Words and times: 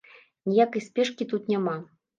Ніякай 0.51 0.85
спешкі 0.87 1.31
тут 1.35 1.55
няма. 1.57 1.81